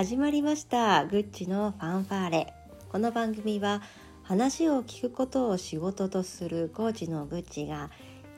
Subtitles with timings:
[0.00, 1.04] 始まりました。
[1.04, 2.54] グッチのファンファーレ。
[2.90, 3.82] この番組は
[4.22, 7.90] 話を聞くことを仕事とするコーチのグッチが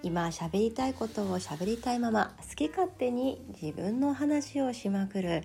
[0.02, 5.44] 今喋りたいことを喋りたいまま好き勝手に自分の話をしまくる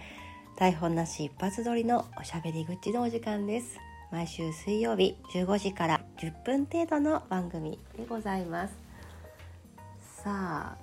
[0.58, 3.78] 台本なし一発撮りのおしゃべりグッチのお時間です。
[4.12, 8.74] 毎週水曜日15時から10分程度の番組でございます。
[10.24, 10.78] さあ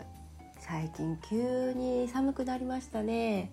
[0.61, 3.51] 最近急に寒くなりましたね。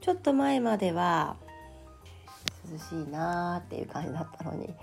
[0.00, 1.36] ちょっと前までは
[2.70, 4.74] 涼しいなーっていう感じだったのに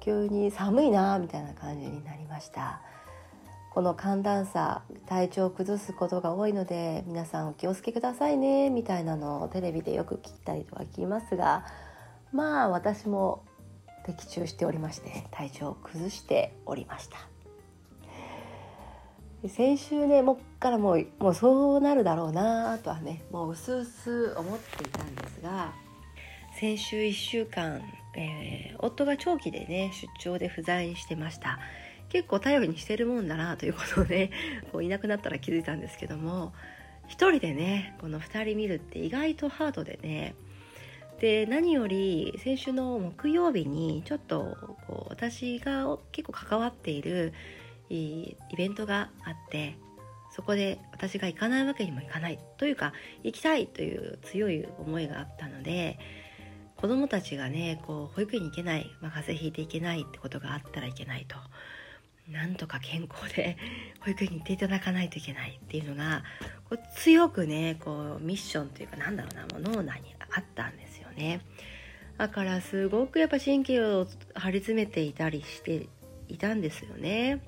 [0.00, 2.80] 急に寒いなーみたいな感じになりました。
[3.74, 11.66] この寒暖差体調を崩すことが多いので皆さんお気をつけくださいねみたいなのをテレビでよく聞いたりとか聞きますが
[12.32, 13.44] まあ私も
[14.06, 17.33] 的中しておりまして体調を崩しておりました。
[19.48, 25.72] 先週ねもっからもうもうそうなるだろうなとはねもううすうす思っていたんですが
[26.58, 27.82] 先週1週間、
[28.16, 31.58] えー、夫が長期でね出張で不在してました。
[32.10, 34.30] 結構頼りにしてるもんだなということをね
[34.70, 36.52] こういなくなったら気づいたんですけども
[37.08, 40.36] 一人でねこの2人見るって意外とハードでね
[41.18, 47.32] で何より先週の木曜日にちょっとこう私が結構関わっている
[47.90, 49.76] イベントがあって
[50.34, 55.98] そこで私が行かないわけにもいかないというか行きたいという強い思いがあったので
[56.76, 61.36] 子供たちがねこう保育園に行けない、まあ、風邪ひいていけないってことがあったらいけないと。
[62.30, 63.58] なんとか健康で
[64.00, 66.24] 保育園に行っていただかないといけないっていうのが
[66.70, 71.42] こう強くねこうミッションというかなんだろうなもう脳内にあったんですよね。
[72.16, 75.86] だからすごくやっぱ神経を張り詰めていたりして
[76.28, 77.40] いたんですよね。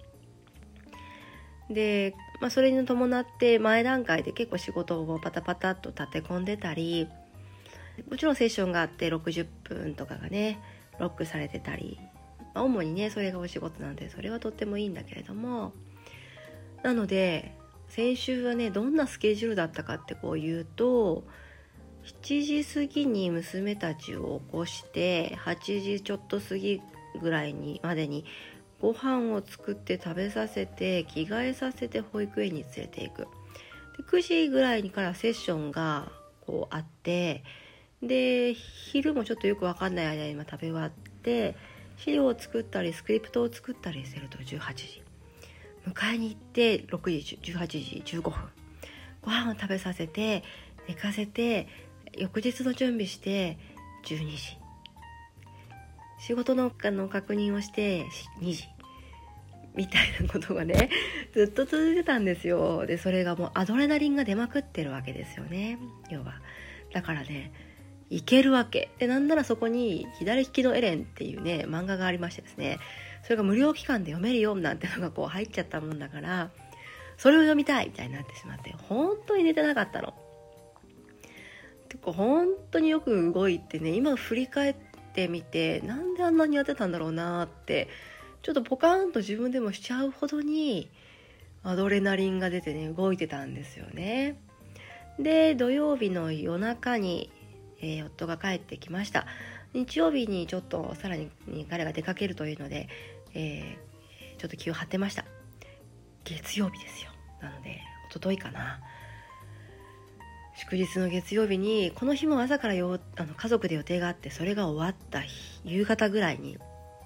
[1.70, 7.08] で、まあ、それに伴って前段階で結構仕事をパタパタっと立て込んでたり
[8.10, 10.60] もちろんセッションがあって60分とかがね
[10.98, 11.98] ロックされてたり、
[12.54, 15.72] まあ、主にねそれがお仕事なんでそれはとってもいいんだけれども
[16.82, 17.54] なので
[17.88, 21.24] 先週はねどんなスケジュールだったかってこう言うと
[22.22, 26.80] 7時過ぎに娘たちを起こして8時ちょっと過ぎ
[27.20, 28.24] ぐらいにまでに
[28.80, 33.26] ご飯を作って食べさせて着替えさせて保育園に連れていく。
[33.96, 36.12] で9時ぐらいからセッションが
[36.46, 37.42] こうあって
[38.02, 41.56] で昼もちょっとよく分かんない間に今食べ終わって
[41.96, 45.02] 資料を作ったりスクリプトを作ったりすると18時。
[45.86, 48.32] 迎えに行って6時18時15分。
[49.22, 50.44] ご飯を食べさせて
[50.88, 51.68] 寝かせて
[52.16, 53.58] 翌日の準備して
[54.04, 54.65] 12時。
[56.18, 58.06] 仕事のの確認をして
[58.40, 58.68] 2時。
[59.74, 60.88] みたいなことがね
[61.34, 62.86] ずっと続いてたんですよ。
[62.86, 65.78] でそれがもうアドレナリンが出まくってるわけですよね。
[66.10, 66.40] 要は。
[66.92, 67.52] だからね
[68.08, 68.90] いけるわけ。
[68.98, 72.78] でなんならそこに「左利きのエレン」っていうね漫画がありましてですね。
[73.22, 76.50] それが無料期間で読めるよなんてのがこう入っちゃったもんだから
[77.16, 80.14] それを読みたいみたいになってしまって本当に寝てなかったの。
[81.88, 84.74] 結構本当によく動いてね今振り返っ
[85.16, 87.88] てみてなんであんなにやってたんだろうなって
[88.42, 90.88] ちょっとポカーンと自分でもしちゃうほどに
[91.64, 94.38] アドレナリンが出てね動いてたんですよね。
[95.18, 97.32] で土曜日の夜中に、
[97.80, 99.26] えー、夫が帰ってきました。
[99.72, 101.30] 日曜日にちょっとさらに
[101.68, 102.88] 彼が出かけるというので、
[103.34, 105.24] えー、ちょっと気を張ってました。
[106.24, 107.10] 月曜日ですよ。
[107.40, 108.80] なので一昨日かな。
[110.58, 116.58] 祝日の月曜日にこの日も朝からよあの家族で予定があってそれが終わった日夕方ぐらいに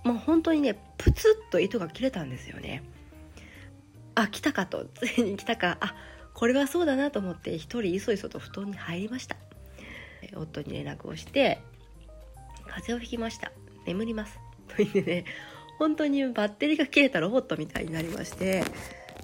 [0.04, 2.82] もう本当にねプツッと糸が切れたんですよね。
[4.14, 4.86] あ来たかと。
[4.94, 5.78] ついに来たか。
[5.80, 5.94] あ
[6.34, 9.36] これはそうだなと思って一人いそいそと布団に入りました。
[10.34, 11.60] 夫に連絡をして
[12.66, 13.52] 風邪をひきました。
[13.84, 14.38] 眠ります。
[14.68, 15.24] と言ってね
[15.78, 18.64] 本当にバッテリーが切れたロボットみたいになりまして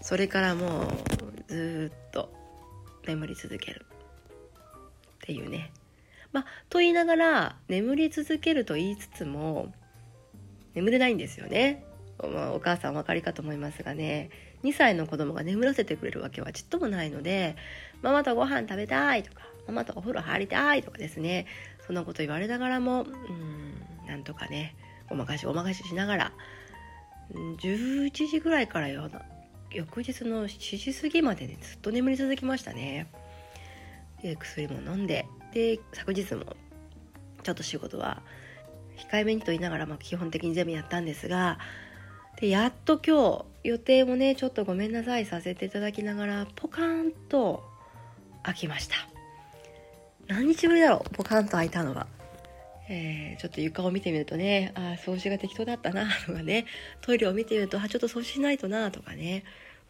[0.02, 2.32] それからもうずっと
[3.06, 3.86] 眠り続ける。
[5.26, 5.72] っていうね。
[6.32, 9.72] まあ、と言いながら眠り続けると言いつつも
[10.74, 11.84] 眠れないんですよね。
[12.20, 14.30] お母さんお分かりかと思いますがね
[14.64, 17.56] 2歳の子供が眠らせてくれるわけはちっともないので
[18.00, 21.46] 「ママとご飯食べたい」とか「ママとお風呂入りたい」とかですね
[21.86, 24.74] そんなこと言われながらもうんなんとかね
[25.10, 26.32] おまかしおまかししながら
[27.34, 29.10] 11時ぐらいからよ
[29.70, 33.08] 翌日の7時過ぎまでねずっと眠り続きましたね。
[34.22, 36.56] で薬も飲んでで昨日も
[37.42, 38.22] ちょっと仕事は
[38.96, 41.58] 控えめにと言いながら、まあ、基本的に全部やったんですが
[42.40, 47.62] でやっと今日予定もねちょっとごめんなさいさせていただきながらポカーンと
[48.42, 48.94] 開きました。
[50.28, 52.06] 何日ぶりだろうポカンと開いたのは。
[52.88, 56.66] えー、ちょっと床を見てみるとねあ掃除が適当だったなとかね。
[57.00, 59.44] トイレを見てみるとあちょっと掃除しないとなとかね。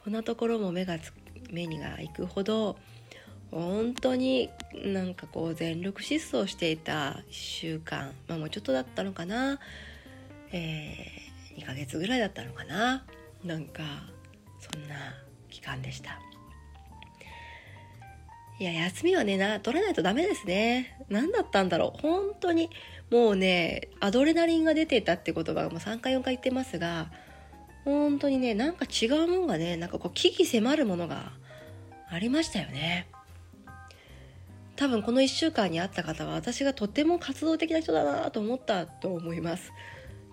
[0.05, 1.13] こんなところも目がつ
[1.51, 2.79] 目にが行くほど
[3.51, 9.59] 本当になんかこう全力疾走していた1週間、まあ、もうちょっとだったのかな、
[10.53, 13.05] えー、2ヶ月ぐらいだったのかな。
[13.45, 13.83] なんか
[14.61, 14.97] そんな
[15.49, 16.21] 期間でした。
[18.59, 21.05] いや休みはねな取らないとダメですね。
[21.09, 22.01] 何だったんだろう。
[22.01, 22.71] 本当に
[23.11, 27.11] もうねアドレナリンが出ていたって言葉がもう3回4回言ってますが
[27.85, 31.33] 本当にねなんか違うもんがねなんかこう危機迫るものが
[32.11, 33.09] ありましたよね。
[34.77, 39.73] 多分この1週間に会った方は私がとても活動的な人だなと思ったと思います。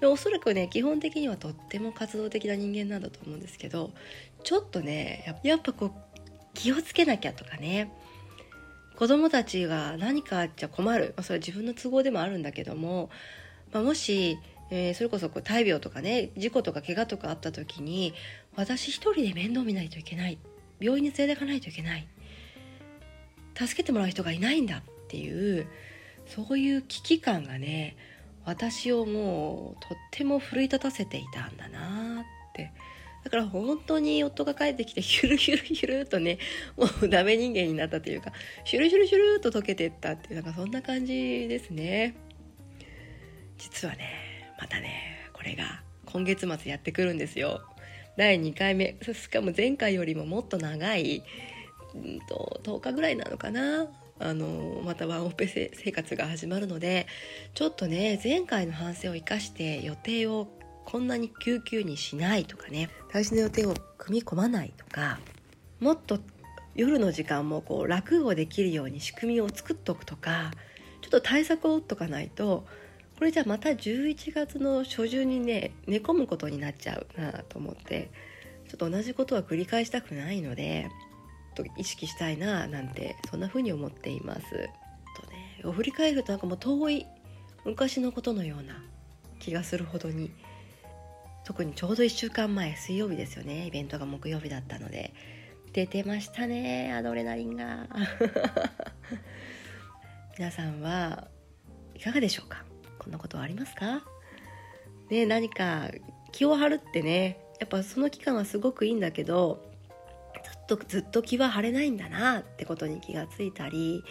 [0.01, 3.92] でおそらくね基本的にはとっても活動的な人間なんだと思うんですけど
[4.44, 5.92] ちょっとねやっぱこう
[6.54, 7.92] 気をつけなきゃとかね。
[8.95, 13.10] 子供たちが何かあっちゃ困る、それは自分の都合でもあるんだけども、
[13.72, 14.38] まあ、もし、
[14.69, 18.13] えー、それこそこう大病とかね事故とか怪我とかあった時に
[18.56, 20.38] 私一人で面倒見ないといけない。
[20.80, 22.07] 病院に連れていかないといけない。
[23.55, 25.67] 助けてもらう人がいないんだっていう
[26.27, 27.95] そういう危機感がね
[28.45, 32.71] 私をもうとっても奮い立たせていたんだなって。
[33.23, 36.39] だから本当に夫が帰ってきてヒュルヒュルヒュルとね
[36.75, 38.33] もうダメ人間になったというか
[38.65, 42.15] シュルシュルシュルと溶けてったっていうなんかそんな感じですね。
[43.57, 47.61] 実はねまたねこれが今月末やってくるんですよ。
[48.17, 48.97] 第2回目。
[49.01, 51.23] しかも前回よりももっと長い
[51.95, 53.88] うんと10日ぐらいなのかな？
[54.19, 57.07] あのまたワンオペ生活が始まるので
[57.56, 60.48] ちょっとね前回の反省を生かして予定を
[60.86, 65.19] こんなに急にしないとかね大事な予定を組み込まないとか
[65.80, 66.19] もっと
[66.75, 70.51] 夜の時間もこう楽をできるように仕組みを作っておくとか
[71.01, 72.66] ちょっと対策を打っとかないと
[73.18, 78.12] これじゃあまた11月の初旬にね寝込むことになっちゃうなと思って
[78.68, 80.89] ちょっと同じことは繰り返したくないので
[81.53, 84.41] と意識したいななんてそんな風に思っています。
[84.51, 87.05] とね振り返るとなんかもう遠い
[87.65, 88.83] 昔のことのような
[89.39, 90.31] 気がするほどに
[91.45, 93.67] 特にちょうど1週間前水曜日ですよね。
[93.67, 95.13] イベントが木曜日だったので。
[95.73, 97.88] 出てましたねアドレナリンが。
[100.38, 101.27] 皆さんは
[101.95, 102.63] いかがでしょうか？
[103.00, 104.03] こんなことはありますか？
[105.09, 105.89] ね何か
[106.31, 109.73] 気を張るってねやっぱその期間はすごくいいんだけど
[110.68, 114.04] とずっと気は張れないんだなってことに気がついたり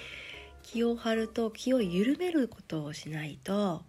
[0.62, 3.82] 気を張ると気を緩めることをしないと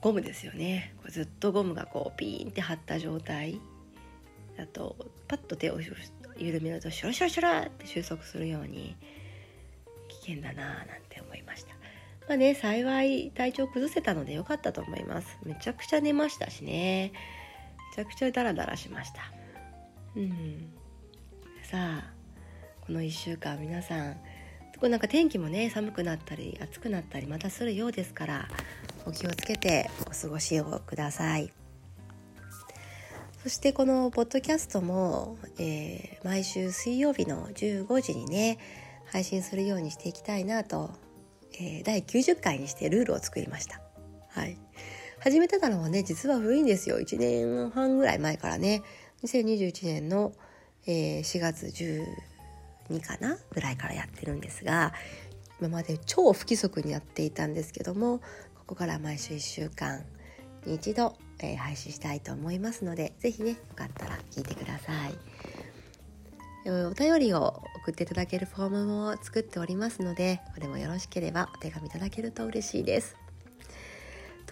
[0.00, 0.94] ゴムですよね。
[1.10, 3.60] ずっとゴムがこうピーンって張った状態。
[4.56, 4.96] だと
[5.28, 5.80] パッと手を
[6.36, 8.96] 緩めるとシュラシュラシュラって収束するように
[10.08, 11.74] 危険だなぁなんて思いました。
[12.28, 15.38] まあね幸い体調崩せたので良かったと思います。
[15.44, 17.12] めちゃくちゃ寝ましたしね。
[17.96, 19.41] めちゃくちゃダラダラしました。
[20.16, 20.72] うん。
[21.62, 22.12] さあ
[22.86, 24.16] この1週間皆さん
[24.82, 28.48] こなんか天気もね寒くなったり暑くなったりまたするようですから
[29.06, 31.52] お気をつけてお過ごしをください。
[33.44, 38.58] そしてこのポッドキャストも、えー、毎週水曜日の15時にね
[39.12, 40.90] 配信するようにしていきたいなと、
[41.54, 43.80] えー、第90回にしてルールを作りました。
[44.30, 44.58] はい。
[45.20, 46.98] 始めてたのはね実は古いんですよ。
[46.98, 48.82] 1年半ぐらい前からね。
[49.24, 50.32] 2021年の、
[50.86, 54.92] えー、4月12かなぐらいからやってるんですが
[55.60, 58.24] 今まで超不規則にやっていたんですけどもこ
[58.68, 60.04] こから毎週1週間
[60.66, 65.14] に一度、えー、配信したいと思いますので是非ねよかったら聞いてください。
[66.64, 73.21] お便りを送っていただけるフォームも作っておりますのでこれもよろしければお手紙いただけると嬉しいです。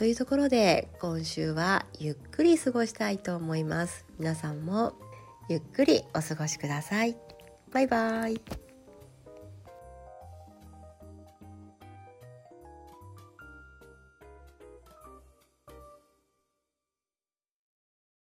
[0.01, 4.07] というところで今週はゆっくり過ごしたいと思います。
[4.19, 4.95] 皆さんも
[5.51, 7.19] ゆっくりお過ごしください。
[7.71, 8.60] バイバイ。